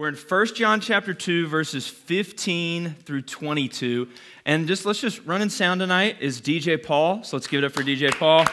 [0.00, 4.08] We're in 1 John chapter 2, verses 15 through 22.
[4.46, 7.22] And just let's just run in sound tonight is DJ Paul.
[7.22, 8.46] So let's give it up for DJ Paul.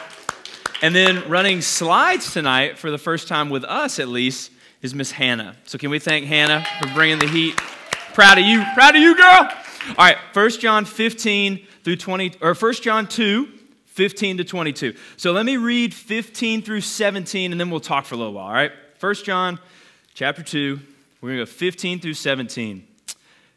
[0.82, 4.50] And then running slides tonight for the first time with us at least
[4.82, 5.56] is Miss Hannah.
[5.64, 7.56] So can we thank Hannah for bringing the heat?
[8.12, 8.62] Proud of you.
[8.74, 9.50] Proud of you, girl.
[9.88, 13.48] All right, 1 John 15 through 20 or 1 John 2
[13.86, 14.94] 15 to 22.
[15.16, 18.48] So let me read 15 through 17 and then we'll talk for a little while,
[18.48, 18.72] all right?
[19.00, 19.58] 1 John
[20.12, 20.78] chapter 2
[21.20, 22.86] we're going to go 15 through 17.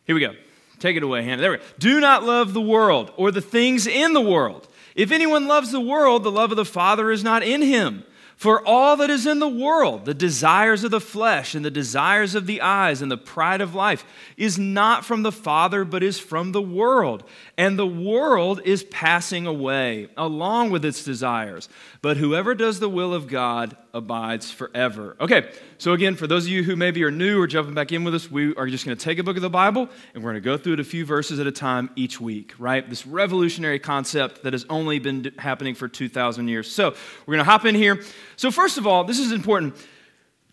[0.05, 0.33] Here we go.
[0.79, 1.41] Take it away, Hannah.
[1.41, 1.63] There we go.
[1.77, 4.67] Do not love the world or the things in the world.
[4.95, 8.03] If anyone loves the world, the love of the Father is not in him.
[8.41, 12.33] For all that is in the world, the desires of the flesh and the desires
[12.33, 14.03] of the eyes and the pride of life,
[14.35, 17.23] is not from the Father, but is from the world.
[17.55, 21.69] And the world is passing away along with its desires.
[22.01, 25.15] But whoever does the will of God abides forever.
[25.21, 28.03] Okay, so again, for those of you who maybe are new or jumping back in
[28.03, 30.31] with us, we are just going to take a book of the Bible and we're
[30.31, 32.89] going to go through it a few verses at a time each week, right?
[32.89, 36.71] This revolutionary concept that has only been happening for 2,000 years.
[36.71, 36.95] So
[37.27, 38.01] we're going to hop in here.
[38.35, 39.75] So, first of all, this is important.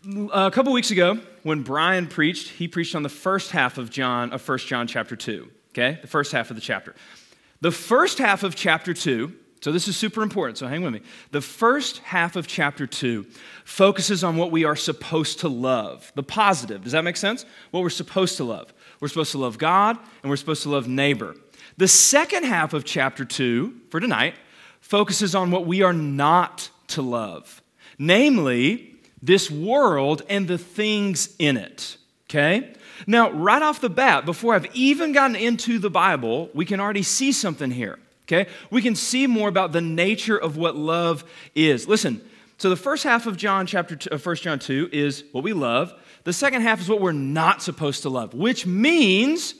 [0.06, 3.88] Uh, a couple weeks ago, when Brian preached, he preached on the first half of
[3.88, 5.98] John, of 1 John chapter 2, okay?
[6.02, 6.94] The first half of the chapter.
[7.62, 11.00] The first half of chapter 2, so this is super important, so hang with me.
[11.32, 13.26] The first half of chapter 2
[13.64, 16.82] focuses on what we are supposed to love, the positive.
[16.84, 17.44] Does that make sense?
[17.70, 18.72] What we're supposed to love.
[19.00, 21.34] We're supposed to love God and we're supposed to love neighbor.
[21.76, 24.34] The second half of chapter 2 for tonight
[24.80, 27.62] focuses on what we are not to love
[27.98, 31.96] namely this world and the things in it.
[32.28, 32.72] Okay?
[33.06, 37.02] Now, right off the bat, before I've even gotten into the Bible, we can already
[37.02, 37.98] see something here.
[38.28, 38.50] Okay?
[38.70, 41.88] We can see more about the nature of what love is.
[41.88, 42.20] Listen,
[42.58, 45.52] so the first half of John chapter two, uh, 1 John 2 is what we
[45.52, 45.94] love.
[46.24, 49.54] The second half is what we're not supposed to love, which means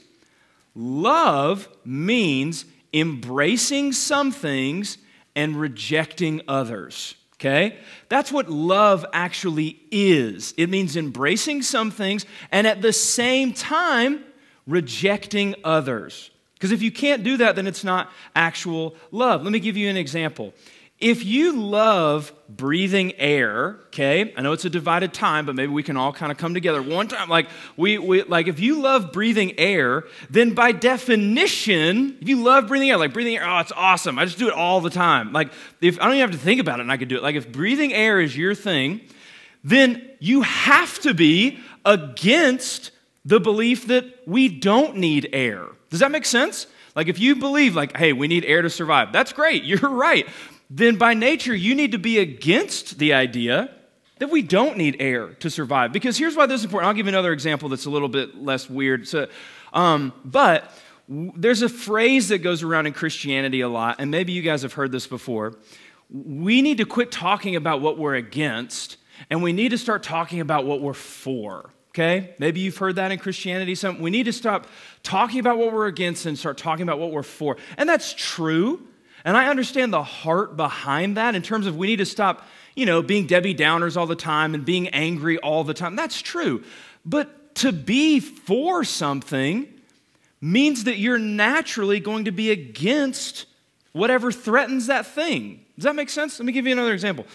[0.75, 4.97] love means embracing some things
[5.35, 7.15] and rejecting others.
[7.35, 7.79] Okay?
[8.09, 10.53] That's what love actually is.
[10.57, 14.25] It means embracing some things and at the same time
[14.67, 16.31] rejecting others.
[16.59, 19.43] Because if you can't do that, then it's not actual love.
[19.43, 20.53] Let me give you an example.
[20.99, 25.81] If you love breathing air, okay, I know it's a divided time, but maybe we
[25.81, 27.29] can all kind of come together one time.
[27.29, 27.47] Like
[27.77, 32.89] we, we like if you love breathing air, then by definition, if you love breathing
[32.89, 34.19] air, like breathing air, oh, it's awesome.
[34.19, 35.31] I just do it all the time.
[35.31, 37.23] Like if I don't even have to think about it and I could do it.
[37.23, 38.99] Like if breathing air is your thing,
[39.63, 42.91] then you have to be against
[43.23, 45.67] the belief that we don't need air.
[45.89, 46.67] Does that make sense?
[46.95, 49.63] Like if you believe like, hey, we need air to survive, that's great.
[49.65, 50.27] You're right
[50.69, 53.71] then by nature, you need to be against the idea
[54.19, 55.91] that we don't need air to survive.
[55.91, 56.89] Because here's why this is important.
[56.89, 59.07] I'll give you another example that's a little bit less weird.
[59.07, 59.27] So,
[59.73, 60.71] um, but
[61.07, 64.73] there's a phrase that goes around in Christianity a lot, and maybe you guys have
[64.73, 65.57] heard this before.
[66.11, 68.97] We need to quit talking about what we're against,
[69.29, 71.71] and we need to start talking about what we're for.
[71.89, 72.35] Okay?
[72.37, 73.73] Maybe you've heard that in Christianity.
[73.73, 74.67] Some, we need to stop
[75.03, 77.57] talking about what we're against and start talking about what we're for.
[77.77, 78.85] And that's true.
[79.25, 82.45] And I understand the heart behind that in terms of we need to stop,
[82.75, 85.95] you know, being Debbie Downers all the time and being angry all the time.
[85.95, 86.63] That's true.
[87.05, 89.67] But to be for something
[90.41, 93.45] means that you're naturally going to be against
[93.91, 95.65] whatever threatens that thing.
[95.75, 96.39] Does that make sense?
[96.39, 97.25] Let me give you another example.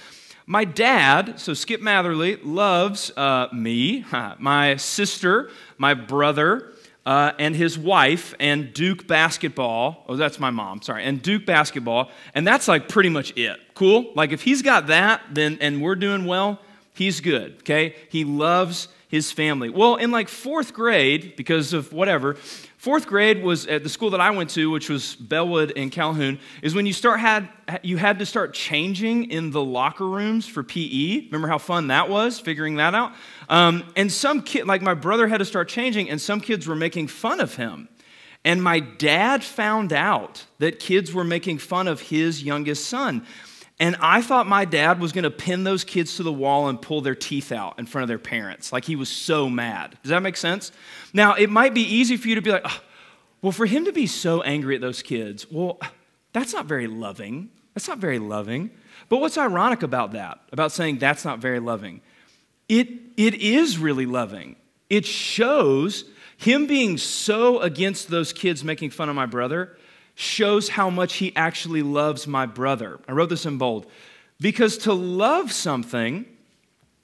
[0.46, 4.04] My dad, so Skip Matherly, loves uh, me,
[4.38, 6.73] my sister, my brother,
[7.06, 10.04] uh, and his wife and Duke basketball.
[10.08, 11.04] Oh, that's my mom, sorry.
[11.04, 12.10] And Duke basketball.
[12.34, 13.60] And that's like pretty much it.
[13.74, 14.12] Cool?
[14.14, 16.60] Like if he's got that, then and we're doing well,
[16.94, 17.56] he's good.
[17.60, 17.94] Okay?
[18.08, 19.70] He loves his family.
[19.70, 22.36] Well, in like fourth grade, because of whatever,
[22.84, 26.38] Fourth grade was at the school that I went to, which was Bellwood and Calhoun,
[26.60, 27.48] is when you start had
[27.82, 31.24] you had to start changing in the locker rooms for PE.
[31.28, 33.12] Remember how fun that was, figuring that out?
[33.48, 36.76] Um, and some kid, like my brother, had to start changing, and some kids were
[36.76, 37.88] making fun of him.
[38.44, 43.26] And my dad found out that kids were making fun of his youngest son.
[43.80, 46.80] And I thought my dad was going to pin those kids to the wall and
[46.80, 48.72] pull their teeth out in front of their parents.
[48.72, 49.98] Like he was so mad.
[50.02, 50.70] Does that make sense?
[51.12, 52.80] Now, it might be easy for you to be like, oh,
[53.42, 55.80] well, for him to be so angry at those kids, well,
[56.32, 57.50] that's not very loving.
[57.74, 58.70] That's not very loving.
[59.08, 62.00] But what's ironic about that, about saying that's not very loving?
[62.68, 64.56] It, it is really loving.
[64.88, 66.04] It shows
[66.36, 69.76] him being so against those kids making fun of my brother
[70.14, 73.00] shows how much he actually loves my brother.
[73.08, 73.86] I wrote this in bold.
[74.40, 76.26] Because to love something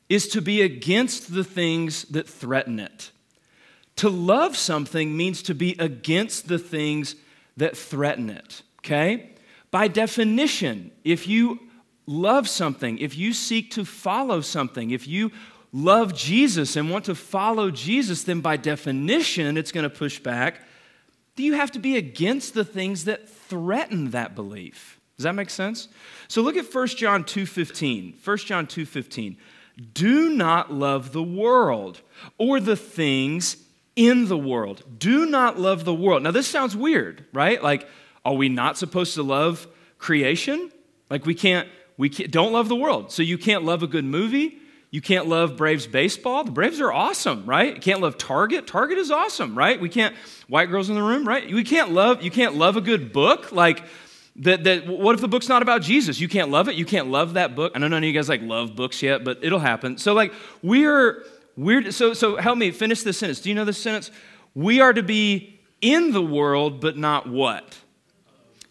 [0.08, 3.10] is to be against the things that threaten it.
[3.96, 7.14] To love something means to be against the things
[7.56, 9.30] that threaten it, okay?
[9.70, 11.60] By definition, if you
[12.06, 15.30] love something, if you seek to follow something, if you
[15.72, 20.62] love Jesus and want to follow Jesus, then by definition, it's going to push back.
[21.36, 25.00] Do you have to be against the things that threaten that belief?
[25.16, 25.88] Does that make sense?
[26.28, 28.14] So look at 1 John 2:15.
[28.24, 29.36] 1 John 2:15.
[29.94, 32.00] Do not love the world
[32.38, 33.56] or the things
[33.96, 34.82] in the world.
[34.98, 36.22] Do not love the world.
[36.22, 37.62] Now this sounds weird, right?
[37.62, 37.86] Like
[38.24, 39.66] are we not supposed to love
[39.98, 40.70] creation?
[41.08, 43.12] Like we can't we can't, don't love the world.
[43.12, 44.59] So you can't love a good movie.
[44.90, 46.42] You can't love Braves baseball.
[46.42, 47.74] The Braves are awesome, right?
[47.74, 48.66] You can't love Target.
[48.66, 49.80] Target is awesome, right?
[49.80, 50.16] We can't
[50.48, 51.48] white girls in the room, right?
[51.48, 53.84] We can't love you can't love a good book like
[54.36, 56.18] that, that what if the book's not about Jesus?
[56.18, 56.74] You can't love it.
[56.74, 57.72] You can't love that book.
[57.74, 59.96] I don't know none of you guys like love books yet, but it'll happen.
[59.96, 60.32] So like
[60.62, 61.24] we're
[61.56, 63.40] we're so so help me finish this sentence.
[63.40, 64.10] Do you know this sentence?
[64.54, 67.78] We are to be in the world, but not what?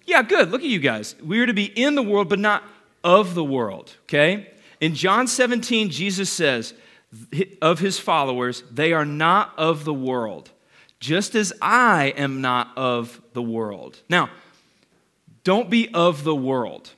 [0.05, 0.51] Yeah, good.
[0.51, 1.15] Look at you guys.
[1.23, 2.63] We are to be in the world, but not
[3.03, 3.95] of the world.
[4.03, 4.51] Okay?
[4.79, 6.73] In John 17, Jesus says
[7.61, 10.51] of his followers, they are not of the world,
[10.99, 13.99] just as I am not of the world.
[14.09, 14.29] Now,
[15.43, 16.91] don't be of the world.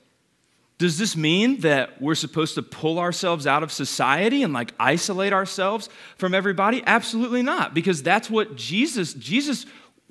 [0.78, 5.31] Does this mean that we're supposed to pull ourselves out of society and like isolate
[5.31, 6.81] ourselves from everybody?
[6.86, 9.68] Absolutely not, because that's what Jesus Jesus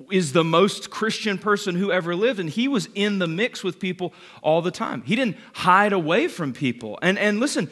[0.09, 3.79] is the most Christian person who ever lived, and he was in the mix with
[3.79, 5.01] people all the time.
[5.03, 6.97] He didn't hide away from people.
[7.01, 7.69] And, and listen,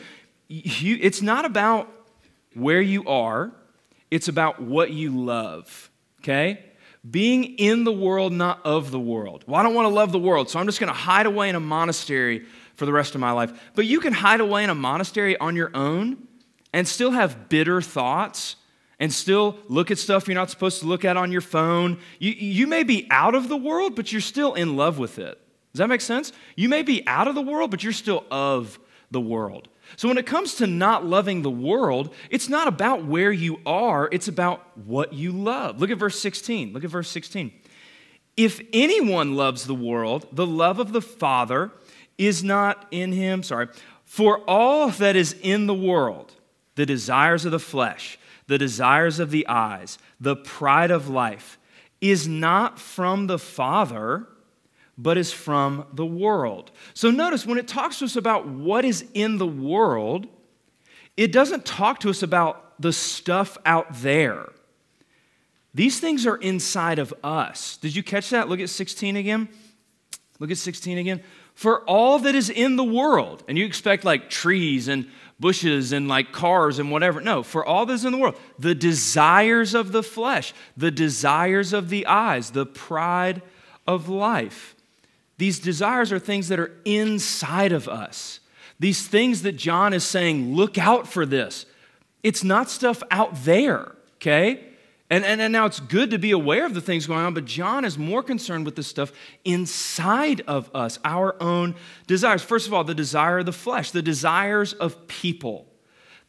[0.48, 1.90] you, it's not about
[2.54, 3.52] where you are,
[4.12, 5.90] it's about what you love,
[6.22, 6.64] okay?
[7.10, 9.44] being in the world, not of the world.
[9.48, 11.50] Well, I don't want to love the world, so I'm just going to hide away
[11.50, 12.46] in a monastery
[12.76, 13.52] for the rest of my life.
[13.76, 16.28] But you can hide away in a monastery on your own
[16.74, 18.56] and still have bitter thoughts
[19.00, 22.00] and still look at stuff you're not supposed to look at on your phone.
[22.20, 25.40] You, you may be out of the world, but you're still in love with it.
[25.74, 26.32] Does that make sense?
[26.56, 28.80] You may be out of the world, but you're still of
[29.12, 29.70] the world.
[29.96, 34.08] So, when it comes to not loving the world, it's not about where you are,
[34.12, 35.80] it's about what you love.
[35.80, 36.74] Look at verse 16.
[36.74, 37.52] Look at verse 16.
[38.38, 41.72] If anyone loves the world, the love of the Father
[42.18, 43.42] is not in him.
[43.42, 43.68] Sorry.
[44.06, 46.34] For all that is in the world,
[46.76, 48.19] the desires of the flesh,
[48.50, 51.58] the desires of the eyes, the pride of life,
[52.02, 54.28] is not from the Father
[55.02, 56.72] but is from the world.
[56.94, 60.28] So notice when it talks to us about what is in the world,
[61.16, 64.50] it doesn't talk to us about the stuff out there.
[65.74, 67.78] These things are inside of us.
[67.78, 68.50] Did you catch that?
[68.50, 69.48] Look at 16 again.
[70.40, 71.24] Look at 16 again.
[71.54, 76.08] For all that is in the world, and you expect like trees and bushes and
[76.08, 77.22] like cars and whatever.
[77.22, 81.74] No, for all that is in the world, the desires of the flesh, the desires
[81.74, 83.42] of the eyes, the pride
[83.88, 84.76] of life.
[85.38, 88.42] These desires are things that are inside of us.
[88.80, 91.66] These things that John is saying, look out for this.
[92.24, 94.69] It's not stuff out there, okay?
[95.10, 97.46] And, and, and now it's good to be aware of the things going on, but
[97.46, 99.12] John is more concerned with the stuff
[99.44, 101.76] inside of us, our own
[102.06, 102.44] desires.
[102.44, 105.66] First of all, the desire of the flesh, the desires of people,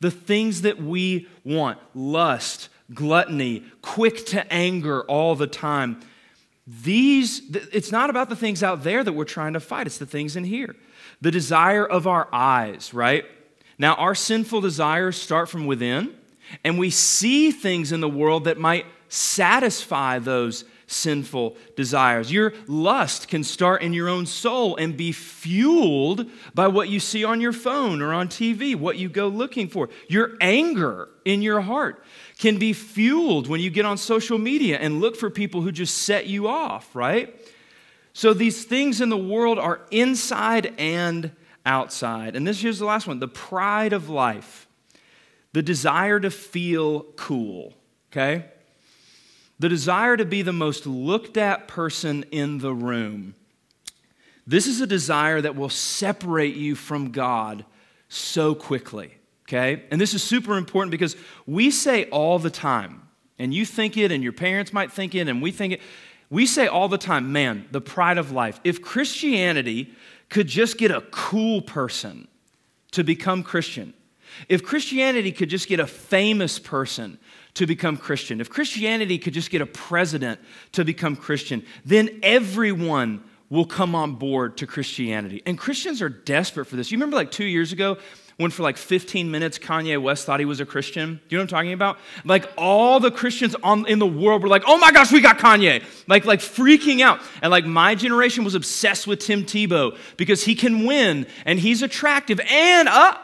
[0.01, 6.01] the things that we want lust, gluttony, quick to anger all the time,
[6.67, 10.07] these, it's not about the things out there that we're trying to fight, it's the
[10.07, 10.75] things in here.
[11.21, 13.25] The desire of our eyes, right?
[13.77, 16.15] Now, our sinful desires start from within,
[16.65, 22.33] and we see things in the world that might satisfy those sinful desires.
[22.33, 27.25] Your lust can start in your own soul and be fueled by what you see
[27.25, 29.89] on your phone or on TV, what you go looking for.
[30.09, 32.03] Your anger in your heart
[32.39, 35.99] can be fueled when you get on social media and look for people who just
[35.99, 37.37] set you off, right?
[38.13, 41.31] So these things in the world are inside and
[41.65, 42.35] outside.
[42.35, 44.67] And this here's the last one the pride of life,
[45.53, 47.75] the desire to feel cool,
[48.13, 48.45] okay?
[49.61, 53.35] the desire to be the most looked at person in the room.
[54.47, 57.67] This is a desire that will separate you from God
[58.09, 59.15] so quickly,
[59.47, 59.85] okay?
[59.91, 61.15] And this is super important because
[61.47, 63.07] we say all the time,
[63.39, 65.83] and you think it, and your parents might think it, and we think it.
[66.31, 68.61] We say all the time, man, the pride of life.
[68.65, 69.93] If Christianity
[70.31, 72.29] could just get a cool person
[72.93, 73.93] to become Christian,
[74.49, 77.19] if Christianity could just get a famous person
[77.55, 80.41] to become Christian, if Christianity could just get a president
[80.73, 85.43] to become Christian, then everyone will come on board to Christianity.
[85.45, 86.93] And Christians are desperate for this.
[86.93, 87.99] You remember like two years ago
[88.37, 91.17] when for like 15 minutes Kanye West thought he was a Christian?
[91.17, 91.99] Do you know what I'm talking about?
[92.25, 95.39] Like all the Christians on, in the world were like, oh my gosh, we got
[95.39, 95.85] Kanye.
[96.07, 97.21] Like, like freaking out.
[97.43, 101.83] And like my generation was obsessed with Tim Tebow because he can win and he's
[101.83, 103.17] attractive and uh,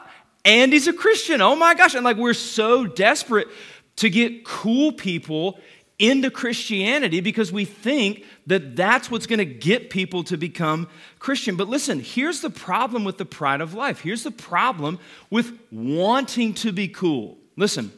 [0.46, 1.42] and he's a Christian.
[1.42, 1.94] Oh my gosh.
[1.94, 3.48] And like we're so desperate
[3.96, 5.58] to get cool people
[5.98, 10.88] into Christianity because we think that that's what's going to get people to become
[11.18, 11.56] Christian.
[11.56, 14.00] But listen, here's the problem with the pride of life.
[14.00, 15.00] Here's the problem
[15.30, 17.38] with wanting to be cool.
[17.56, 17.90] Listen,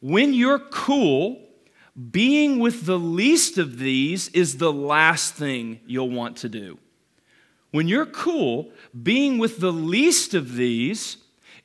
[0.00, 1.40] when you're cool,
[2.10, 6.78] being with the least of these is the last thing you'll want to do.
[7.70, 11.18] When you're cool, being with the least of these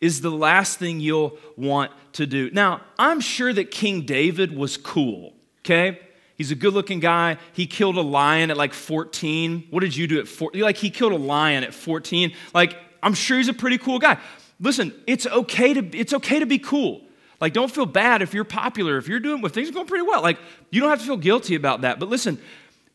[0.06, 2.50] is the last thing you'll want to do.
[2.52, 5.36] Now, I'm sure that King David was cool
[5.66, 6.00] okay?
[6.38, 7.38] He's a good looking guy.
[7.54, 9.68] He killed a lion at like 14.
[9.70, 10.62] What did you do at 14?
[10.62, 12.34] Like, he killed a lion at 14.
[12.54, 14.18] Like, I'm sure he's a pretty cool guy.
[14.60, 17.02] Listen, it's okay to, it's okay to be cool.
[17.42, 20.06] Like, don't feel bad if you're popular, if you're doing, if things are going pretty
[20.06, 20.22] well.
[20.22, 20.38] Like,
[20.72, 22.00] you don't have to feel guilty about that.
[22.00, 22.40] But listen,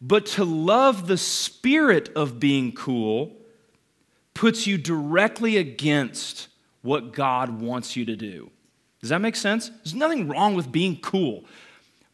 [0.00, 3.36] but to love the spirit of being cool
[4.32, 6.48] puts you directly against
[6.82, 8.50] what God wants you to do.
[9.00, 9.68] Does that make sense?
[9.68, 11.44] There's nothing wrong with being cool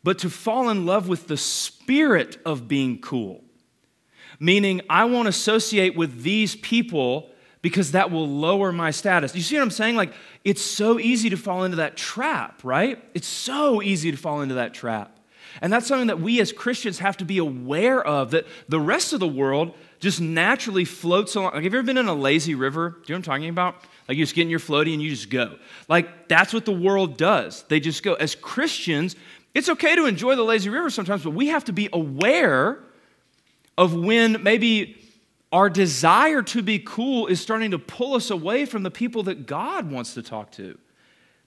[0.07, 3.43] but to fall in love with the spirit of being cool.
[4.39, 7.31] Meaning, I won't associate with these people
[7.61, 9.35] because that will lower my status.
[9.35, 9.97] You see what I'm saying?
[9.97, 10.13] Like,
[10.45, 13.03] it's so easy to fall into that trap, right?
[13.15, 15.19] It's so easy to fall into that trap.
[15.61, 19.13] And that's something that we as Christians have to be aware of that the rest
[19.13, 21.55] of the world just naturally floats along.
[21.55, 22.91] Like, have you ever been in a lazy river?
[22.91, 23.77] Do you know what I'm talking about?
[24.09, 25.57] Like, you just get in your floaty and you just go.
[25.89, 27.63] Like, that's what the world does.
[27.65, 28.15] They just go.
[28.15, 29.17] As Christians,
[29.55, 32.79] it's okay to enjoy the lazy river sometimes, but we have to be aware
[33.79, 35.03] of when maybe
[35.53, 39.47] our desire to be cool is starting to pull us away from the people that
[39.47, 40.79] God wants to talk to,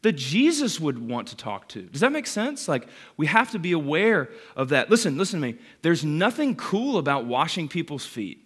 [0.02, 1.82] that Jesus would want to talk to.
[1.82, 2.68] Does that make sense?
[2.68, 2.88] Like,
[3.18, 4.90] we have to be aware of that.
[4.90, 5.58] Listen, listen to me.
[5.82, 8.46] There's nothing cool about washing people's feet.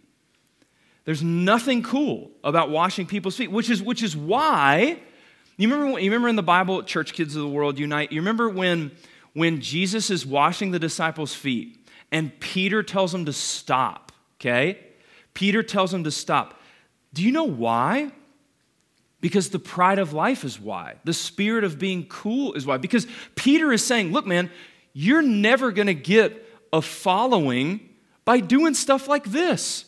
[1.05, 5.00] There's nothing cool about washing people's feet, which is, which is why,
[5.57, 8.50] you remember, you remember in the Bible, Church Kids of the World Unite, you remember
[8.50, 8.91] when
[9.33, 14.79] when Jesus is washing the disciples' feet and Peter tells him to stop, okay?
[15.33, 16.60] Peter tells him to stop.
[17.13, 18.12] Do you know why?
[19.24, 20.96] Because the pride of life is why.
[21.06, 22.75] The spirit of being cool is why.
[22.75, 24.51] Because Peter is saying, look, man,
[24.92, 27.80] you're never going to get a following
[28.25, 29.86] by doing stuff like this.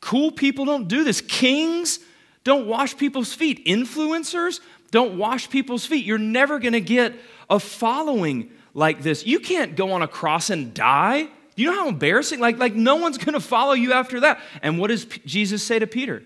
[0.00, 1.20] Cool people don't do this.
[1.20, 2.00] Kings
[2.42, 3.64] don't wash people's feet.
[3.66, 4.58] Influencers
[4.90, 6.04] don't wash people's feet.
[6.04, 7.14] You're never going to get
[7.48, 9.24] a following like this.
[9.24, 11.28] You can't go on a cross and die.
[11.54, 12.40] You know how embarrassing?
[12.40, 14.40] Like, like no one's going to follow you after that.
[14.60, 16.24] And what does P- Jesus say to Peter?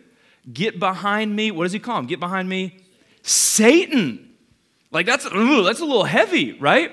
[0.53, 1.51] Get behind me.
[1.51, 2.07] What does he call him?
[2.07, 2.79] Get behind me.
[3.23, 4.35] Satan.
[4.91, 6.93] Like that's, ooh, that's a little heavy, right?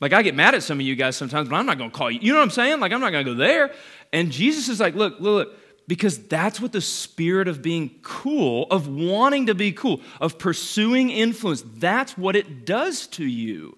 [0.00, 1.96] Like I get mad at some of you guys sometimes, but I'm not going to
[1.96, 2.20] call you.
[2.20, 2.80] You know what I'm saying?
[2.80, 3.72] Like I'm not going to go there.
[4.12, 5.58] And Jesus is like, look, look, look,
[5.88, 11.10] because that's what the spirit of being cool, of wanting to be cool, of pursuing
[11.10, 13.76] influence, that's what it does to you.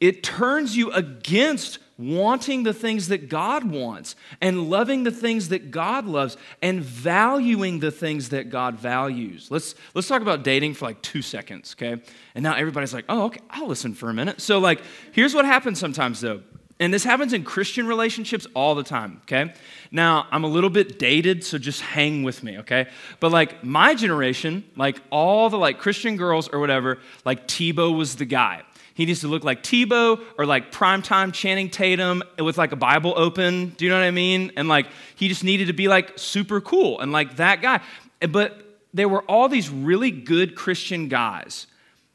[0.00, 1.78] It turns you against
[2.10, 7.80] wanting the things that God wants and loving the things that God loves and valuing
[7.80, 9.50] the things that God values.
[9.50, 12.02] Let's let's talk about dating for like 2 seconds, okay?
[12.34, 14.80] And now everybody's like, "Oh, okay, I'll listen for a minute." So like,
[15.12, 16.42] here's what happens sometimes though.
[16.80, 19.54] And this happens in Christian relationships all the time, okay?
[19.92, 22.88] Now, I'm a little bit dated, so just hang with me, okay?
[23.20, 28.16] But like my generation, like all the like Christian girls or whatever, like Tebow was
[28.16, 28.62] the guy
[28.94, 33.14] he needs to look like Tebow or like primetime Channing Tatum with like a Bible
[33.16, 33.70] open.
[33.70, 34.52] Do you know what I mean?
[34.56, 37.80] And like he just needed to be like super cool and like that guy.
[38.28, 41.66] But there were all these really good Christian guys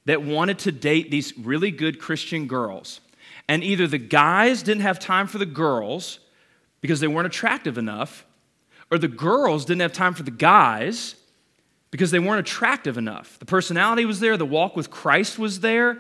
[0.06, 3.02] that wanted to date these really good Christian girls.
[3.50, 6.20] And either the guys didn't have time for the girls
[6.82, 8.26] because they weren't attractive enough,
[8.92, 11.16] or the girls didn't have time for the guys
[11.92, 13.40] because they weren't attractive enough.
[13.40, 15.98] The personality was there, the walk with Christ was there,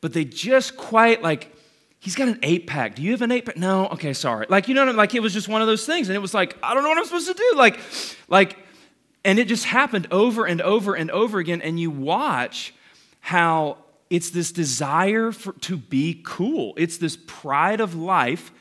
[0.00, 1.54] but they just quite like,
[1.98, 2.94] he's got an eight pack.
[2.94, 3.56] Do you have an eight pack?
[3.56, 3.88] No.
[3.88, 4.46] Okay, sorry.
[4.48, 6.08] Like, you know, like it was just one of those things.
[6.08, 7.52] And it was like, I don't know what I'm supposed to do.
[7.56, 7.80] Like,
[8.28, 8.56] like,
[9.24, 11.60] and it just happened over and over and over again.
[11.60, 12.74] And you watch
[13.20, 13.78] how
[14.10, 16.74] it's this desire for, to be cool.
[16.76, 18.52] It's this pride of life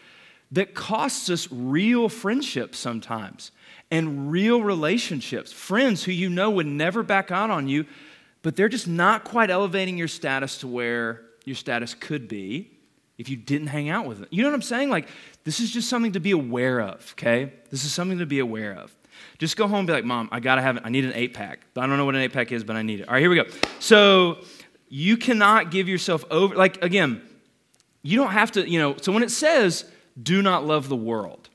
[0.52, 3.52] that costs us real friendships sometimes
[3.92, 5.52] and real relationships.
[5.54, 7.86] Friends who you know would never back out on you,
[8.42, 12.72] but they're just not quite elevating your status to where your status could be
[13.18, 14.28] if you didn't hang out with them.
[14.30, 14.90] You know what I'm saying?
[14.90, 15.08] Like,
[15.44, 17.54] this is just something to be aware of, okay?
[17.72, 18.94] This is something to be aware of.
[19.40, 20.84] Just go home and be like, Mom, I gotta have it.
[20.86, 21.62] I need an eight pack.
[21.76, 23.08] I don't know what an eight pack is, but I need it.
[23.08, 23.46] All right, here we go.
[23.80, 24.40] So,
[24.90, 27.22] you cannot give yourself over, like, again,
[28.04, 29.86] you don't have to, you know, so when it says,
[30.22, 31.50] do not love the world,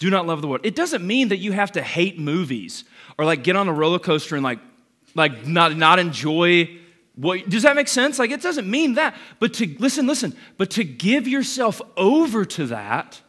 [0.00, 2.84] do not love the world, it doesn't mean that you have to hate movies
[3.16, 4.58] or like get on a roller coaster and like,
[5.14, 6.78] like not, not enjoy
[7.16, 8.18] what, does that make sense?
[8.18, 9.14] Like, it doesn't mean that.
[9.38, 13.20] But to, listen, listen, but to give yourself over to that,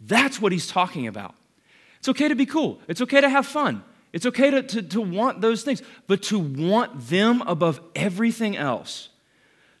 [0.00, 1.34] that's what he's talking about.
[1.98, 2.80] It's okay to be cool.
[2.86, 3.82] It's okay to have fun.
[4.12, 5.82] It's okay to, to, to want those things.
[6.06, 9.08] But to want them above everything else,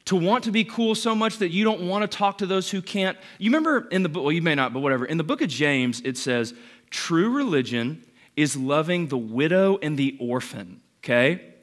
[0.06, 2.70] to want to be cool so much that you don't want to talk to those
[2.70, 3.18] who can't.
[3.38, 5.04] You remember in the book, well, you may not, but whatever.
[5.04, 6.54] In the book of James, it says,
[6.90, 8.02] true religion
[8.36, 11.53] is loving the widow and the orphan, okay?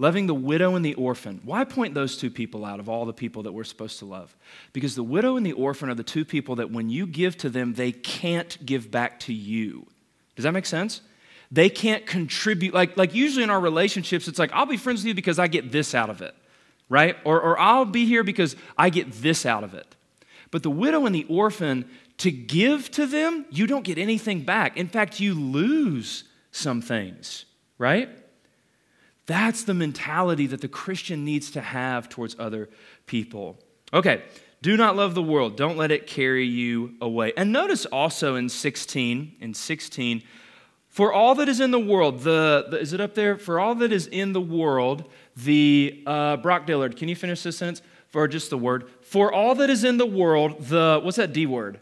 [0.00, 1.40] Loving the widow and the orphan.
[1.44, 4.36] Why point those two people out of all the people that we're supposed to love?
[4.72, 7.50] Because the widow and the orphan are the two people that when you give to
[7.50, 9.86] them, they can't give back to you.
[10.36, 11.00] Does that make sense?
[11.50, 12.74] They can't contribute.
[12.74, 15.48] Like, like usually in our relationships, it's like, I'll be friends with you because I
[15.48, 16.34] get this out of it,
[16.88, 17.16] right?
[17.24, 19.96] Or, or I'll be here because I get this out of it.
[20.52, 24.76] But the widow and the orphan, to give to them, you don't get anything back.
[24.76, 27.46] In fact, you lose some things,
[27.78, 28.10] right?
[29.28, 32.70] That's the mentality that the Christian needs to have towards other
[33.04, 33.58] people.
[33.92, 34.22] Okay,
[34.62, 35.54] do not love the world.
[35.54, 37.34] Don't let it carry you away.
[37.36, 40.22] And notice also in 16, in 16,
[40.88, 43.36] for all that is in the world, the, the is it up there?
[43.36, 45.04] For all that is in the world,
[45.36, 47.82] the, uh, Brock Dillard, can you finish this sentence?
[48.08, 48.88] For just the word.
[49.02, 51.80] For all that is in the world, the, what's that D word?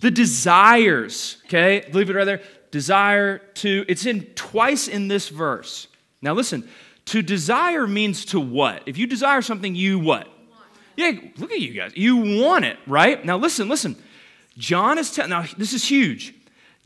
[0.00, 1.86] The desires, okay?
[1.92, 2.40] Leave it right there.
[2.70, 5.86] Desire to, it's in twice in this verse.
[6.22, 6.68] Now listen,
[7.06, 8.82] to desire means to what?
[8.86, 10.28] If you desire something, you what?
[10.96, 11.92] Yeah, look at you guys.
[11.96, 13.24] You want it, right?
[13.24, 13.96] Now listen, listen.
[14.58, 16.34] John is telling, now this is huge.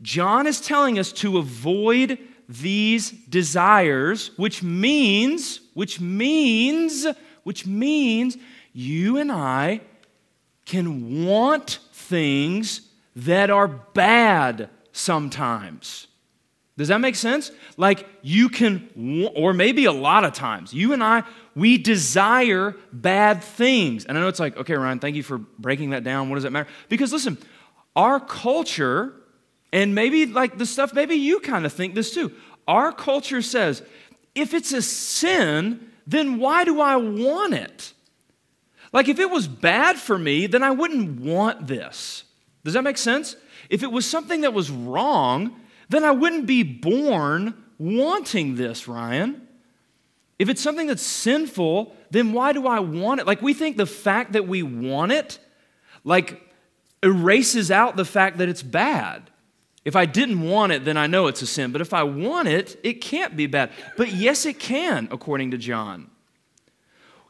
[0.01, 7.07] John is telling us to avoid these desires, which means, which means,
[7.43, 8.37] which means
[8.73, 9.81] you and I
[10.65, 12.81] can want things
[13.15, 16.07] that are bad sometimes.
[16.77, 17.51] Does that make sense?
[17.77, 21.23] Like you can, or maybe a lot of times, you and I,
[21.55, 24.05] we desire bad things.
[24.05, 26.29] And I know it's like, okay, Ryan, thank you for breaking that down.
[26.29, 26.69] What does that matter?
[26.89, 27.37] Because listen,
[27.95, 29.13] our culture,
[29.71, 32.33] and maybe like the stuff, maybe you kind of think this too.
[32.67, 33.81] Our culture says,
[34.33, 37.93] if it's a sin, then why do I want it?
[38.91, 42.23] Like if it was bad for me, then I wouldn't want this.
[42.65, 43.37] Does that make sense?
[43.69, 45.59] If it was something that was wrong,
[45.89, 49.47] then I wouldn't be born wanting this, Ryan.
[50.37, 53.27] If it's something that's sinful, then why do I want it?
[53.27, 55.39] Like, we think the fact that we want it,
[56.03, 56.41] like,
[57.01, 59.29] erases out the fact that it's bad.
[59.85, 61.71] If I didn't want it, then I know it's a sin.
[61.71, 63.71] But if I want it, it can't be bad.
[63.95, 66.09] But yes, it can, according to John.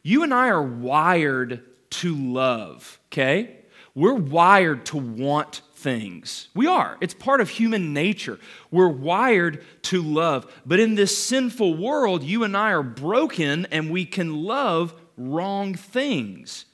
[0.02, 3.58] You and I are wired to love, okay?
[3.94, 6.48] We're wired to want things.
[6.56, 6.98] We are.
[7.00, 8.40] It's part of human nature.
[8.72, 10.52] We're wired to love.
[10.66, 15.76] But in this sinful world, you and I are broken and we can love wrong
[15.76, 16.66] things.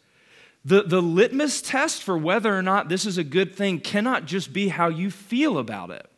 [0.64, 4.54] The, the litmus test for whether or not this is a good thing cannot just
[4.54, 6.10] be how you feel about it.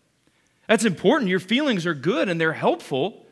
[0.67, 1.31] That's important.
[1.31, 3.25] Your feelings are good and they're helpful.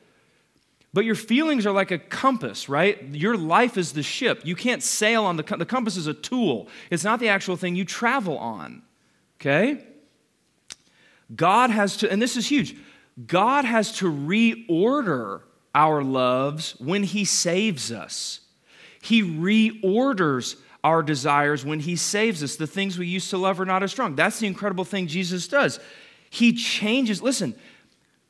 [0.92, 3.00] But your feelings are like a compass, right?
[3.14, 4.42] Your life is the ship.
[4.44, 6.68] You can't sail on the, the compass is a tool.
[6.90, 8.82] It's not the actual thing you travel on.
[9.42, 9.84] Okay?
[11.36, 12.76] God has to, and this is huge,
[13.26, 15.42] God has to reorder
[15.74, 18.42] our loves when He saves us.
[19.02, 22.56] He reorders our desires when He saves us.
[22.56, 24.16] The things we used to love are not as strong.
[24.16, 25.80] That's the incredible thing Jesus does.
[26.30, 27.56] He changes, listen,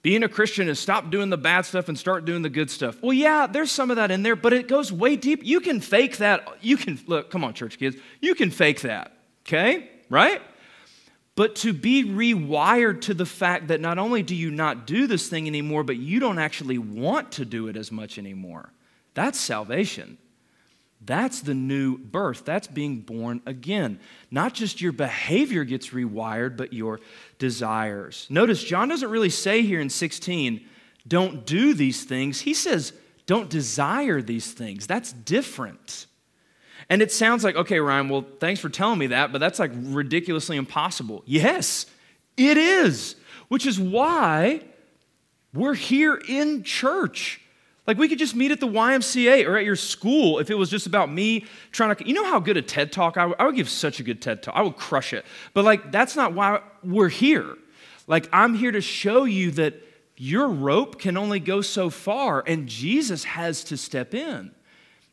[0.01, 3.01] being a Christian is stop doing the bad stuff and start doing the good stuff.
[3.03, 5.43] Well, yeah, there's some of that in there, but it goes way deep.
[5.43, 6.47] You can fake that.
[6.61, 7.97] You can, look, come on, church kids.
[8.19, 9.89] You can fake that, okay?
[10.09, 10.41] Right?
[11.35, 15.29] But to be rewired to the fact that not only do you not do this
[15.29, 18.71] thing anymore, but you don't actually want to do it as much anymore.
[19.13, 20.17] That's salvation.
[21.03, 22.45] That's the new birth.
[22.45, 23.99] That's being born again.
[24.29, 26.99] Not just your behavior gets rewired, but your
[27.39, 28.27] desires.
[28.29, 30.63] Notice, John doesn't really say here in 16,
[31.07, 32.41] don't do these things.
[32.41, 32.93] He says,
[33.25, 34.85] don't desire these things.
[34.85, 36.05] That's different.
[36.91, 39.71] And it sounds like, okay, Ryan, well, thanks for telling me that, but that's like
[39.73, 41.23] ridiculously impossible.
[41.25, 41.85] Yes,
[42.35, 43.15] it is,
[43.47, 44.59] which is why
[45.53, 47.39] we're here in church.
[47.87, 50.69] Like we could just meet at the YMCA or at your school if it was
[50.69, 52.05] just about me trying to.
[52.05, 54.21] You know how good a TED talk I would, I would give such a good
[54.21, 54.53] TED talk.
[54.53, 55.25] I would crush it.
[55.53, 57.55] But like that's not why we're here.
[58.05, 59.75] Like I'm here to show you that
[60.17, 64.51] your rope can only go so far, and Jesus has to step in.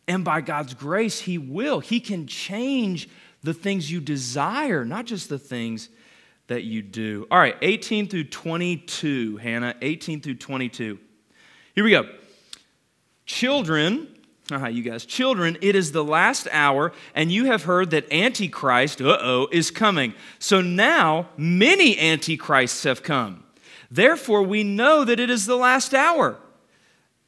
[0.09, 1.81] And by God's grace, He will.
[1.81, 3.09] He can change
[3.42, 5.90] the things you desire, not just the things
[6.49, 7.27] that you do.
[7.31, 10.99] All right, 18 through 22, Hannah, 18 through 22.
[11.75, 12.09] Here we go.
[13.27, 14.09] Children,
[14.51, 19.03] uh you guys, children, it is the last hour, and you have heard that Antichrist,
[19.03, 20.14] uh oh, is coming.
[20.38, 23.44] So now many Antichrists have come.
[23.90, 26.38] Therefore, we know that it is the last hour.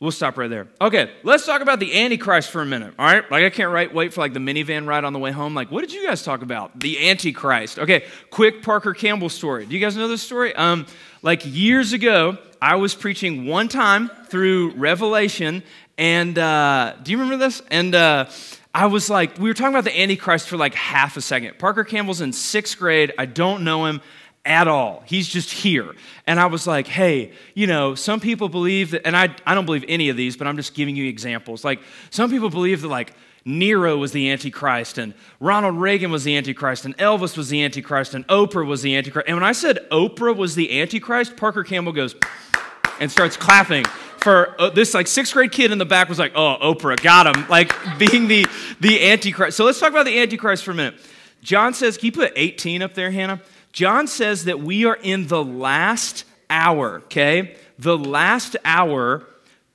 [0.00, 0.66] We'll stop right there.
[0.80, 2.94] Okay, let's talk about the Antichrist for a minute.
[2.98, 5.54] All right, like I can't wait, for like the minivan ride on the way home.
[5.54, 6.80] Like, what did you guys talk about?
[6.80, 7.78] The Antichrist.
[7.78, 9.66] Okay, quick Parker Campbell story.
[9.66, 10.56] Do you guys know this story?
[10.56, 10.86] Um,
[11.20, 15.62] like years ago, I was preaching one time through Revelation,
[15.98, 17.60] and uh, do you remember this?
[17.70, 18.30] And uh,
[18.74, 21.58] I was like, we were talking about the Antichrist for like half a second.
[21.58, 23.12] Parker Campbell's in sixth grade.
[23.18, 24.00] I don't know him
[24.44, 25.02] at all.
[25.06, 25.94] He's just here.
[26.26, 29.66] And I was like, hey, you know, some people believe that, and I, I don't
[29.66, 31.64] believe any of these, but I'm just giving you examples.
[31.64, 33.12] Like, some people believe that, like,
[33.44, 38.14] Nero was the Antichrist, and Ronald Reagan was the Antichrist, and Elvis was the Antichrist,
[38.14, 39.28] and Oprah was the Antichrist.
[39.28, 42.14] And when I said Oprah was the Antichrist, Parker Campbell goes
[43.00, 43.84] and starts clapping
[44.18, 47.34] for uh, this like sixth grade kid in the back was like, oh, Oprah, got
[47.34, 48.46] him, like being the,
[48.80, 49.56] the Antichrist.
[49.56, 51.00] So let's talk about the Antichrist for a minute.
[51.42, 53.40] John says, can you put 18 up there, Hannah?
[53.72, 57.56] John says that we are in the last hour, okay?
[57.78, 59.26] The last hour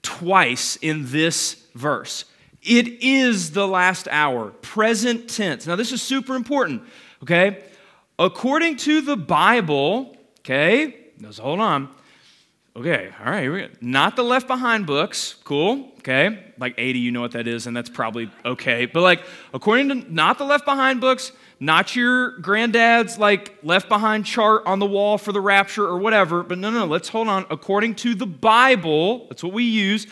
[0.02, 2.26] twice in this verse.
[2.62, 5.68] It is the last hour, present tense.
[5.68, 6.84] Now, this is super important,
[7.24, 7.64] okay?
[8.18, 11.95] According to the Bible, okay, just hold on.
[12.78, 13.82] Okay, all right.
[13.82, 16.52] Not the Left Behind books, cool, okay?
[16.58, 18.86] Like 80, you know what that is, and that's probably okay.
[18.86, 24.26] But like, according to not the Left Behind books, not your granddad's like Left Behind
[24.26, 27.30] chart on the wall for the rapture or whatever, but no, no, no, let's hold
[27.30, 27.46] on.
[27.50, 30.06] According to the Bible, that's what we use,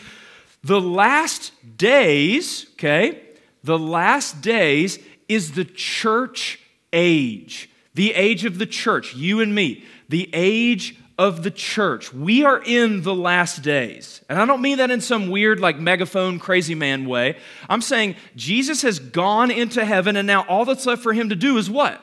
[0.62, 3.20] the last days, okay,
[3.62, 4.98] the last days
[5.28, 6.60] is the church
[6.94, 12.12] age, the age of the church, you and me, the age of the church.
[12.12, 14.22] We are in the last days.
[14.28, 17.36] And I don't mean that in some weird, like megaphone, crazy man way.
[17.68, 21.36] I'm saying Jesus has gone into heaven, and now all that's left for him to
[21.36, 22.00] do is what?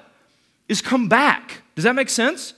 [0.70, 1.62] Is come back.
[1.76, 2.54] Does that make sense?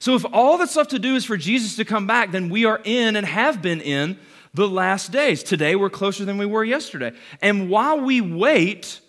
[0.00, 2.64] So if all that's left to do is for Jesus to come back, then we
[2.64, 4.18] are in and have been in
[4.52, 5.42] the last days.
[5.42, 7.12] Today, we're closer than we were yesterday.
[7.40, 9.00] And while we wait,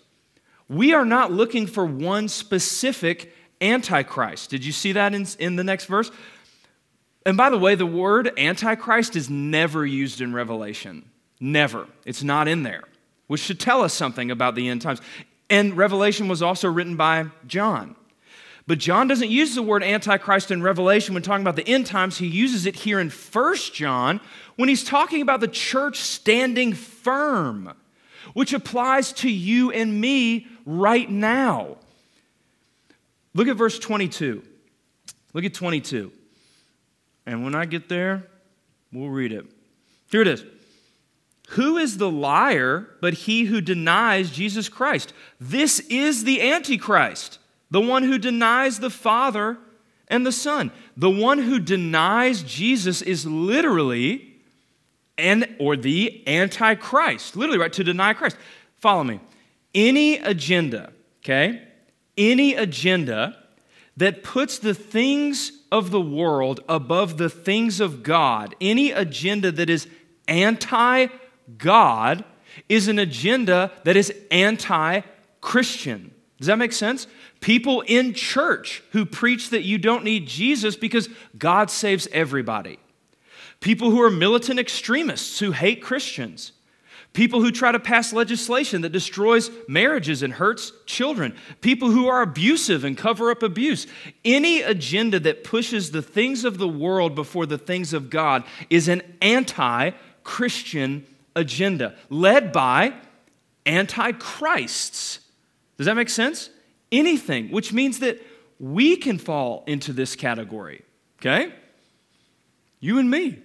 [0.68, 4.50] we are not looking for one specific Antichrist.
[4.50, 6.10] Did you see that in, in the next verse?
[7.26, 11.10] And by the way, the word Antichrist is never used in Revelation.
[11.40, 11.88] Never.
[12.04, 12.84] It's not in there,
[13.26, 15.00] which should tell us something about the end times.
[15.50, 17.96] And Revelation was also written by John.
[18.68, 22.16] But John doesn't use the word Antichrist in Revelation when talking about the end times.
[22.18, 24.20] He uses it here in First John
[24.54, 27.74] when he's talking about the church standing firm,
[28.34, 31.76] which applies to you and me right now.
[33.34, 34.44] Look at verse 22.
[35.32, 36.12] Look at 22.
[37.26, 38.26] And when I get there,
[38.92, 39.46] we'll read it.
[40.10, 40.44] Here it is.
[41.50, 45.12] Who is the liar but he who denies Jesus Christ?
[45.40, 47.38] This is the Antichrist,
[47.70, 49.58] the one who denies the Father
[50.08, 50.72] and the Son.
[50.96, 54.34] The one who denies Jesus is literally
[55.18, 57.36] and or the Antichrist.
[57.36, 57.72] Literally, right?
[57.72, 58.36] To deny Christ.
[58.76, 59.20] Follow me.
[59.74, 60.92] Any agenda,
[61.24, 61.62] okay?
[62.16, 63.36] Any agenda
[63.96, 69.68] that puts the things of the world above the things of God, any agenda that
[69.70, 69.88] is
[70.28, 71.06] anti
[71.58, 72.24] God,
[72.68, 75.00] is an agenda that is anti
[75.40, 76.12] Christian.
[76.38, 77.06] Does that make sense?
[77.40, 82.78] People in church who preach that you don't need Jesus because God saves everybody.
[83.60, 86.52] People who are militant extremists who hate Christians.
[87.16, 91.34] People who try to pass legislation that destroys marriages and hurts children.
[91.62, 93.86] People who are abusive and cover up abuse.
[94.22, 98.86] Any agenda that pushes the things of the world before the things of God is
[98.86, 99.92] an anti
[100.24, 102.92] Christian agenda led by
[103.64, 105.20] antichrists.
[105.78, 106.50] Does that make sense?
[106.92, 108.20] Anything, which means that
[108.60, 110.82] we can fall into this category,
[111.18, 111.54] okay?
[112.78, 113.38] You and me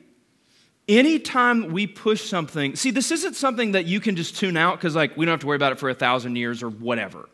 [0.91, 4.95] anytime we push something, see, this isn't something that you can just tune out because,
[4.95, 7.29] like, we don't have to worry about it for a thousand years or whatever.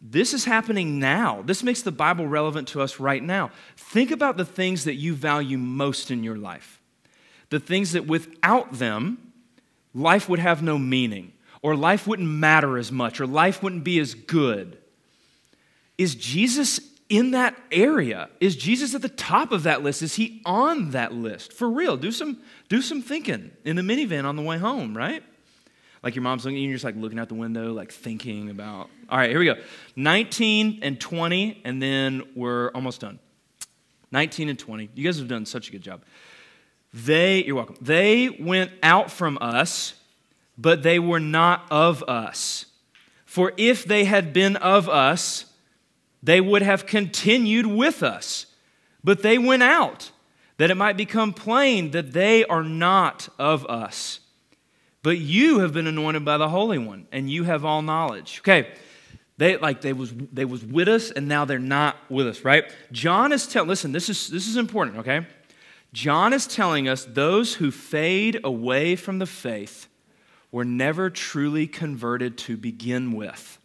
[0.00, 1.42] This is happening now.
[1.42, 3.50] This makes the Bible relevant to us right now.
[3.76, 6.80] Think about the things that you value most in your life,
[7.48, 9.32] the things that without them,
[9.94, 13.98] life would have no meaning, or life wouldn't matter as much, or life wouldn't be
[13.98, 14.76] as good.
[15.96, 18.28] Is Jesus in that area?
[18.40, 20.02] Is Jesus at the top of that list?
[20.02, 21.52] Is he on that list?
[21.52, 22.38] For real, do some,
[22.68, 25.22] do some thinking in the minivan on the way home, right?
[26.02, 28.50] Like your mom's looking at you, you're just like looking out the window, like thinking
[28.50, 28.90] about.
[29.08, 29.56] All right, here we go.
[29.96, 33.18] 19 and 20, and then we're almost done.
[34.12, 34.90] 19 and 20.
[34.94, 36.02] You guys have done such a good job.
[36.92, 37.76] They, you're welcome.
[37.80, 39.94] They went out from us,
[40.56, 42.66] but they were not of us.
[43.24, 45.46] For if they had been of us,
[46.24, 48.46] they would have continued with us.
[49.04, 50.10] But they went out,
[50.56, 54.20] that it might become plain that they are not of us.
[55.02, 58.38] But you have been anointed by the Holy One, and you have all knowledge.
[58.40, 58.68] Okay,
[59.36, 62.64] they like they was they was with us, and now they're not with us, right?
[62.90, 63.68] John is telling.
[63.68, 64.98] Listen, this is this is important.
[64.98, 65.26] Okay,
[65.92, 69.88] John is telling us those who fade away from the faith
[70.50, 73.58] were never truly converted to begin with.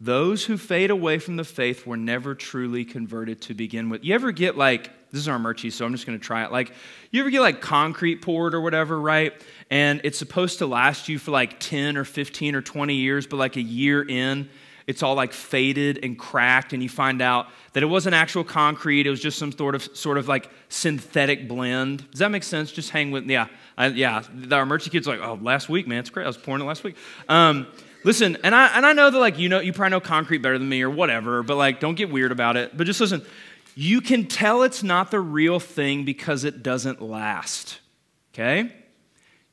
[0.00, 4.04] Those who fade away from the faith were never truly converted to begin with.
[4.04, 6.52] You ever get like, this is our merchy, so I'm just to try it.
[6.52, 6.72] Like,
[7.10, 9.32] you ever get like concrete poured or whatever, right?
[9.70, 13.38] And it's supposed to last you for like 10 or 15 or 20 years, but
[13.38, 14.48] like a year in,
[14.86, 19.06] it's all like faded and cracked, and you find out that it wasn't actual concrete,
[19.06, 22.08] it was just some sort of, sort of like synthetic blend.
[22.10, 22.70] Does that make sense?
[22.70, 23.48] Just hang with, yeah.
[23.76, 26.24] I, yeah, our merchy kids like, oh, last week, man, it's great.
[26.24, 26.96] I was pouring it last week.
[27.28, 27.66] Um,
[28.04, 30.58] Listen, and I, and I know that, like, you know, you probably know concrete better
[30.58, 32.76] than me or whatever, but, like, don't get weird about it.
[32.76, 33.24] But just listen,
[33.74, 37.80] you can tell it's not the real thing because it doesn't last,
[38.32, 38.72] okay?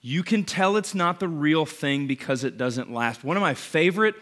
[0.01, 3.23] You can tell it's not the real thing because it doesn't last.
[3.23, 4.15] One of my favorite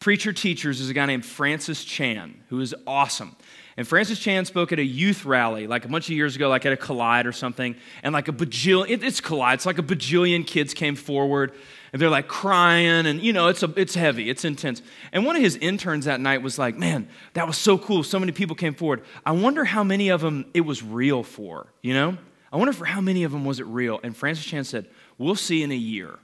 [0.00, 3.36] preacher teachers is a guy named Francis Chan, who is awesome.
[3.76, 6.66] And Francis Chan spoke at a youth rally like a bunch of years ago, like
[6.66, 7.76] at a Collide or something.
[8.02, 11.52] And like a bajillion, it, it's Collide, it's like a bajillion kids came forward
[11.92, 14.82] and they're like crying and you know it's a, it's heavy it's intense.
[15.12, 18.02] And one of his interns that night was like man that was so cool.
[18.02, 19.02] So many people came forward.
[19.24, 22.16] I wonder how many of them it was real for you know?
[22.50, 24.00] I wonder for how many of them was it real?
[24.02, 26.18] And francis chan said we'll see in a year.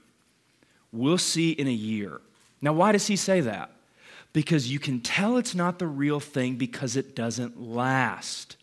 [0.91, 2.21] We'll see in a year.
[2.61, 3.71] Now why does he say that?
[4.33, 8.57] Because you can tell it's not the real thing because it doesn't last.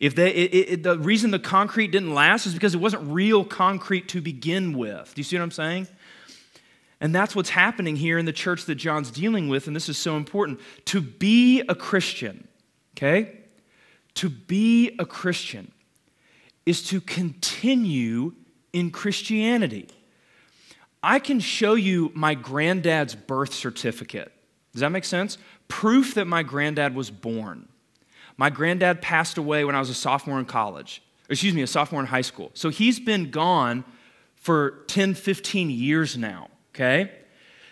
[0.00, 3.44] If they, it, it, the reason the concrete didn't last is because it wasn't real
[3.44, 5.12] concrete to begin with.
[5.14, 5.88] Do you see what I'm saying?
[7.02, 9.98] And that's what's happening here in the church that John's dealing with, and this is
[9.98, 10.60] so important.
[10.86, 12.46] To be a Christian,
[12.96, 13.40] okay?
[14.14, 15.72] To be a Christian
[16.64, 18.34] is to continue
[18.72, 19.88] in Christianity.
[21.02, 24.32] I can show you my granddad's birth certificate.
[24.72, 25.38] Does that make sense?
[25.66, 27.66] Proof that my granddad was born.
[28.36, 32.00] My granddad passed away when I was a sophomore in college, excuse me, a sophomore
[32.00, 32.52] in high school.
[32.54, 33.82] So he's been gone
[34.36, 37.12] for 10, 15 years now okay?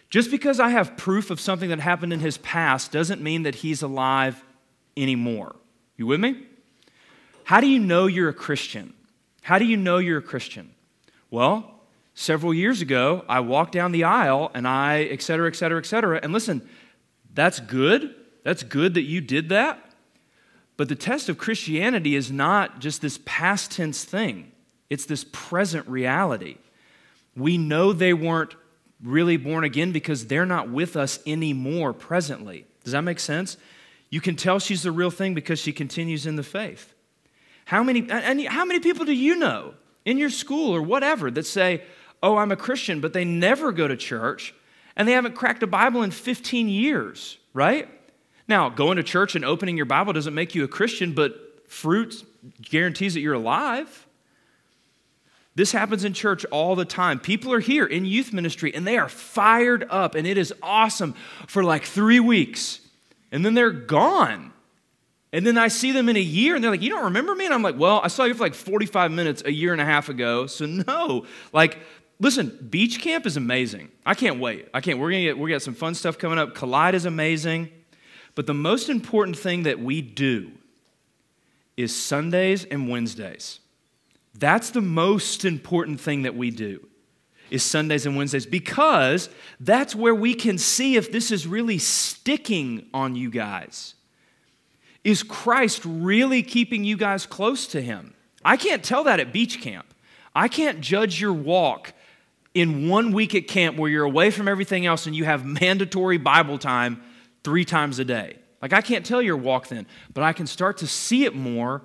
[0.09, 3.57] Just because I have proof of something that happened in his past doesn't mean that
[3.57, 4.43] he's alive
[4.97, 5.55] anymore.
[5.97, 6.47] You with me?
[7.45, 8.93] How do you know you're a Christian?
[9.43, 10.75] How do you know you're a Christian?
[11.31, 11.81] Well,
[12.15, 15.87] several years ago, I walked down the aisle and I, et cetera, et cetera, et
[15.87, 16.21] cetera.
[16.23, 16.69] And listen,
[17.33, 18.15] that's good.
[18.43, 19.85] That's good that you did that.
[20.77, 24.51] But the test of Christianity is not just this past tense thing,
[24.89, 26.57] it's this present reality.
[27.37, 28.55] We know they weren't
[29.03, 32.67] really born again because they're not with us anymore presently.
[32.85, 33.57] Does that make sense?
[34.11, 36.95] You can tell she's the real thing because she continues in the faith.
[37.67, 41.47] How many, and how many people do you know in your school or whatever that
[41.47, 41.83] say,
[42.23, 44.55] Oh, I'm a Christian, but they never go to church
[44.97, 47.89] and they haven't cracked a Bible in 15 years, right?
[48.47, 52.25] Now, going to church and opening your Bible doesn't make you a Christian, but fruit
[52.61, 54.07] guarantees that you're alive.
[55.57, 57.19] This happens in church all the time.
[57.19, 61.15] People are here in youth ministry and they are fired up and it is awesome
[61.49, 62.81] for like three weeks.
[63.33, 64.53] And then they're gone.
[65.33, 67.45] And then I see them in a year and they're like, You don't remember me?
[67.45, 69.85] And I'm like, Well, I saw you for like 45 minutes a year and a
[69.85, 70.47] half ago.
[70.47, 71.27] So, no.
[71.53, 71.79] Like,
[72.19, 73.91] listen, beach camp is amazing.
[74.05, 74.69] I can't wait.
[74.73, 74.99] I can't.
[74.99, 76.55] We're going to get, to get some fun stuff coming up.
[76.55, 77.71] Collide is amazing.
[78.35, 80.53] But the most important thing that we do
[81.77, 83.61] is Sundays and Wednesdays.
[84.35, 86.87] That's the most important thing that we do
[87.51, 92.87] is Sundays and Wednesdays because that's where we can see if this is really sticking
[92.95, 93.95] on you guys.
[95.03, 98.15] Is Christ really keeping you guys close to him?
[98.45, 99.87] I can't tell that at beach camp.
[100.35, 101.93] I can't judge your walk
[102.55, 106.19] in one week at camp where you're away from everything else and you have mandatory
[106.19, 107.03] Bible time
[107.43, 108.37] three times a day.
[108.63, 111.83] Like, I can't tell your walk then, but I can start to see it more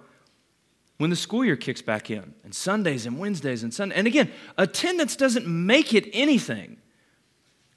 [0.97, 3.95] when the school year kicks back in, and Sundays and Wednesdays and Sunday.
[3.95, 6.77] And again, attendance doesn't make it anything,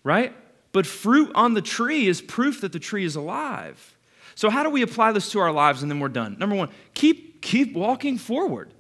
[0.04, 0.35] right?
[0.72, 3.96] But fruit on the tree is proof that the tree is alive.
[4.35, 6.37] So how do we apply this to our lives and then we're done?
[6.38, 8.72] Number 1, keep keep walking forward.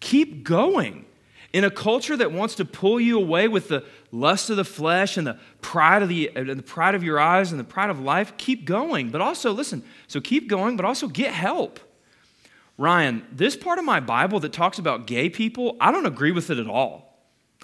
[0.00, 1.06] Keep going.
[1.52, 5.16] In a culture that wants to pull you away with the lust of the flesh
[5.16, 7.98] and the pride of the, and the pride of your eyes and the pride of
[7.98, 9.10] life, keep going.
[9.10, 11.80] But also, listen, so keep going, but also get help.
[12.80, 16.48] Ryan, this part of my Bible that talks about gay people, I don't agree with
[16.48, 17.14] it at all.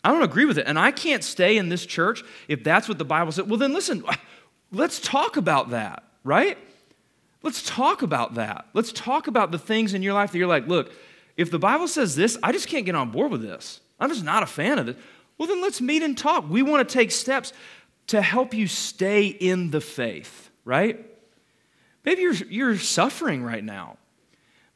[0.05, 0.67] I don't agree with it.
[0.67, 3.49] And I can't stay in this church if that's what the Bible said.
[3.49, 4.05] Well, then listen,
[4.73, 6.59] let's talk about that, right?
[7.43, 8.67] Let's talk about that.
[8.75, 10.93] Let's talk about the things in your life that you're like, look,
[11.39, 13.81] if the Bible says this, I just can't get on board with this.
[13.99, 14.99] I'm just not a fan of it.
[15.39, 16.47] Well, then let's meet and talk.
[16.47, 17.55] We want to take steps
[18.09, 21.07] to help you stay in the faith, right?
[22.05, 23.97] Maybe you're, you're suffering right now.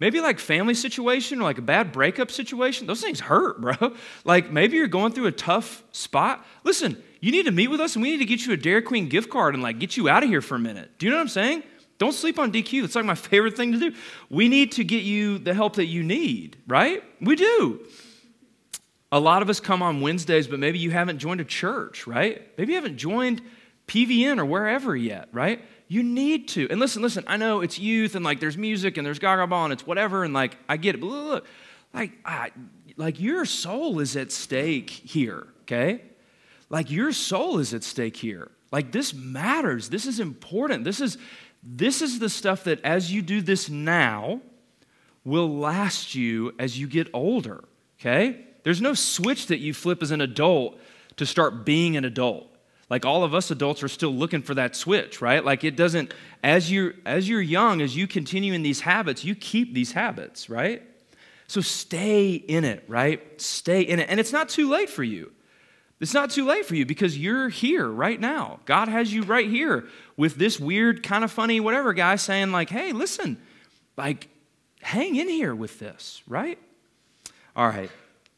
[0.00, 2.86] Maybe like family situation or like a bad breakup situation.
[2.86, 3.74] Those things hurt, bro.
[4.24, 6.44] Like maybe you're going through a tough spot.
[6.64, 8.82] Listen, you need to meet with us and we need to get you a Dairy
[8.82, 10.98] Queen gift card and like get you out of here for a minute.
[10.98, 11.62] Do you know what I'm saying?
[11.98, 12.80] Don't sleep on DQ.
[12.80, 13.94] That's like my favorite thing to do.
[14.30, 17.04] We need to get you the help that you need, right?
[17.20, 17.80] We do.
[19.12, 22.46] A lot of us come on Wednesdays, but maybe you haven't joined a church, right?
[22.56, 23.42] Maybe you haven't joined
[23.86, 25.62] PVN or wherever yet, right?
[25.90, 26.68] You need to.
[26.70, 29.64] And listen, listen, I know it's youth and like there's music and there's gaga ball
[29.64, 31.46] and it's whatever and like I get it, but look,
[31.92, 32.52] like, I,
[32.96, 36.02] like your soul is at stake here, okay?
[36.68, 38.52] Like your soul is at stake here.
[38.70, 39.88] Like this matters.
[39.88, 40.84] This is important.
[40.84, 41.18] This is
[41.60, 44.40] this is the stuff that, as you do this now,
[45.24, 47.64] will last you as you get older,
[47.98, 48.46] okay?
[48.62, 50.78] There's no switch that you flip as an adult
[51.16, 52.49] to start being an adult.
[52.90, 55.44] Like all of us adults are still looking for that switch, right?
[55.44, 59.34] Like it doesn't as you as you're young, as you continue in these habits, you
[59.36, 60.82] keep these habits, right?
[61.46, 63.40] So stay in it, right?
[63.40, 64.08] Stay in it.
[64.08, 65.32] And it's not too late for you.
[65.98, 68.60] It's not too late for you because you're here right now.
[68.64, 72.70] God has you right here with this weird, kind of funny, whatever guy saying, like,
[72.70, 73.36] hey, listen,
[73.96, 74.28] like,
[74.80, 76.58] hang in here with this, right?
[77.54, 77.90] All right.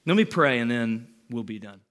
[0.07, 1.83] Let me pray and then we'll be done.